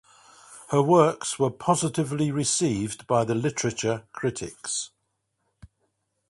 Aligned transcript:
Her 0.69 0.81
works 0.81 1.37
were 1.37 1.51
positively 1.51 2.31
received 2.31 3.05
by 3.05 3.23
the 3.23 3.35
literature 3.35 4.07
critics. 4.13 4.89